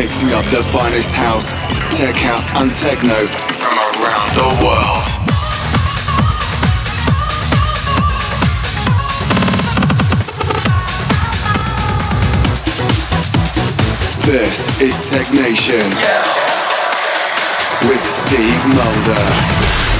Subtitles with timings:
[0.00, 1.52] mixing up the finest house,
[1.98, 3.20] tech house, and techno
[3.52, 5.04] from around the world.
[14.24, 15.84] This is Technation
[17.86, 19.99] with Steve Mulder.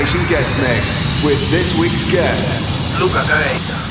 [0.00, 3.89] Nation Guest Mix with this week's guest, Luca Gaeta.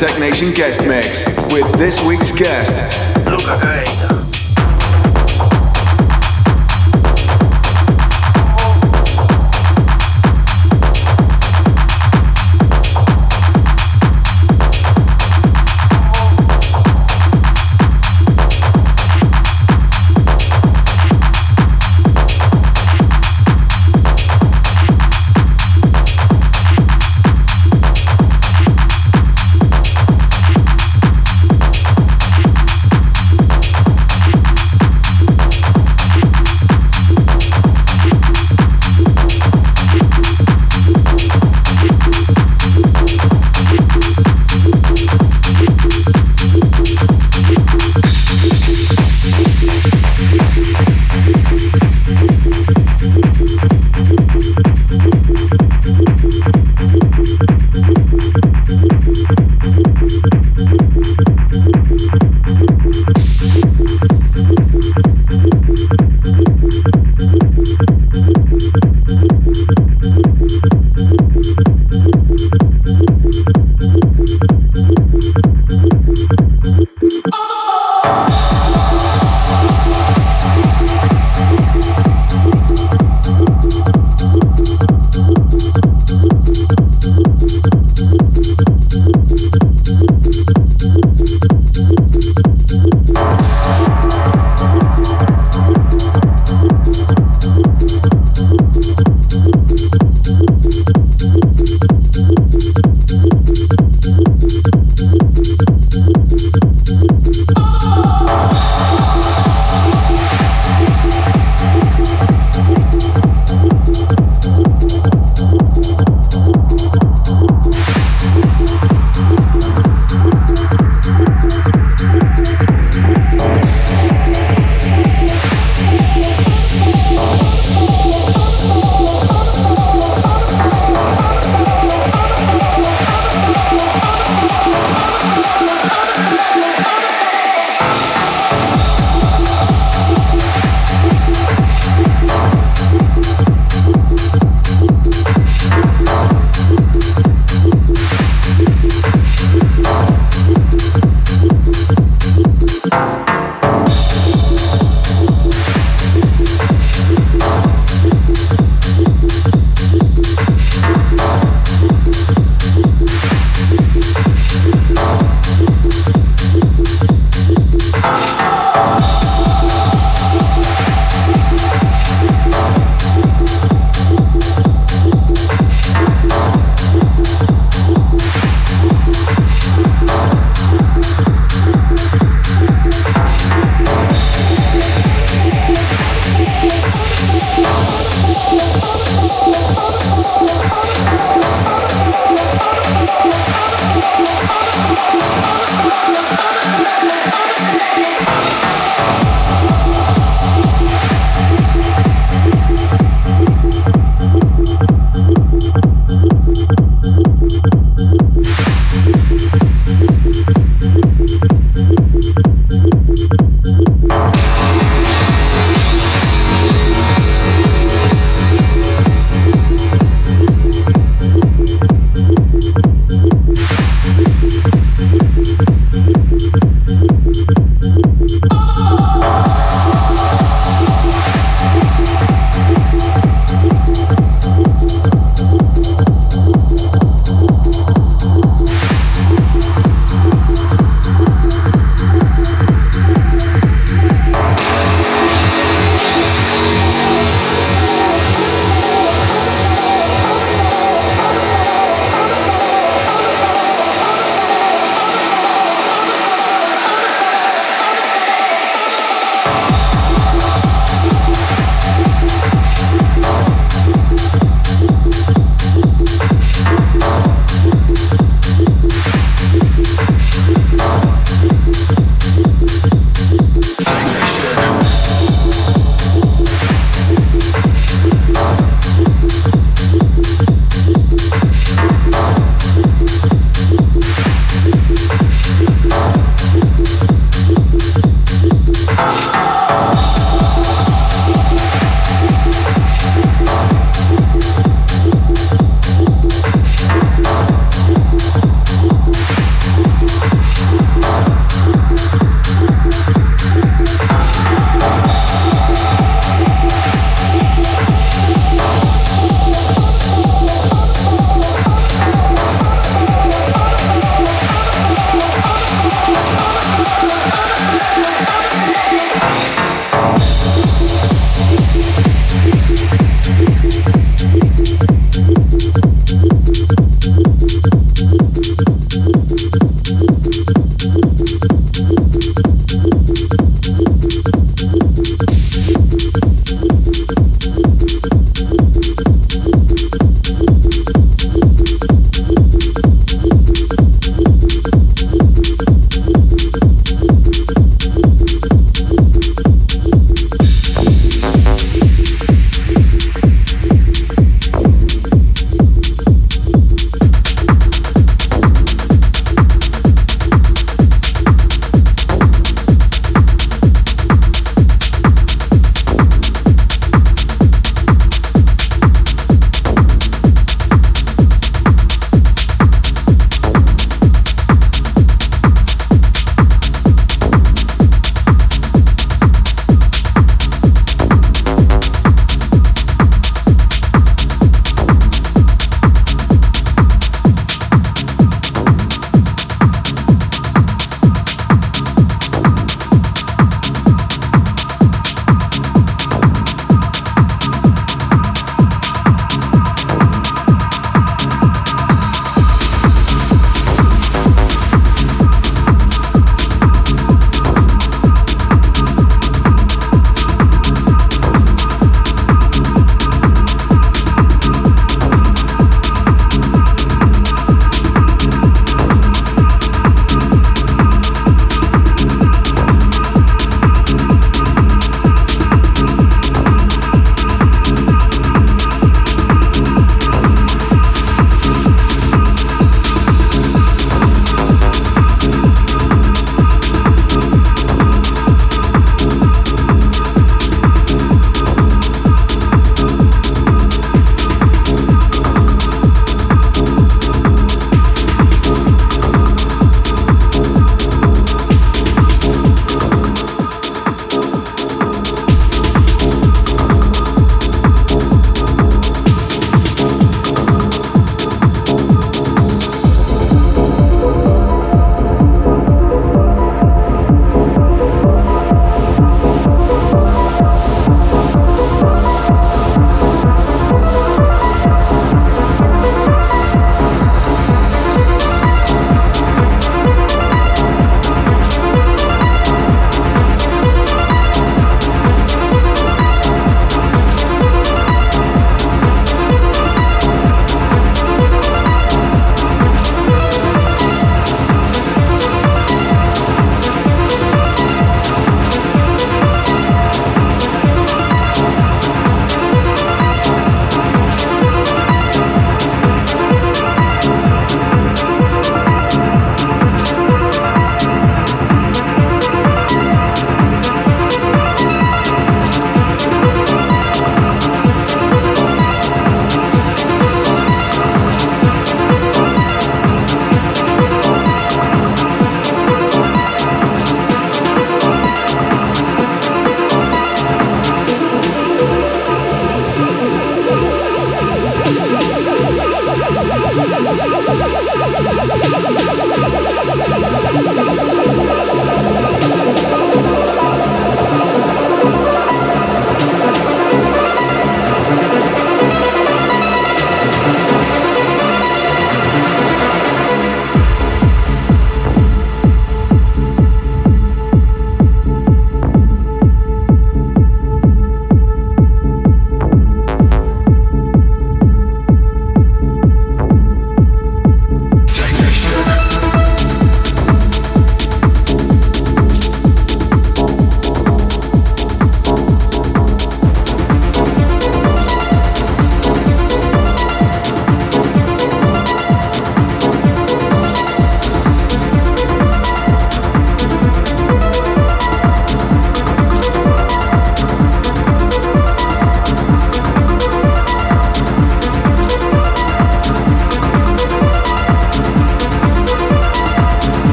[0.00, 4.09] Technation guest mix with this week's guest, Luca Gaeta.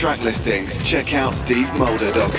[0.00, 2.29] Track listings, check out stevemulder.com.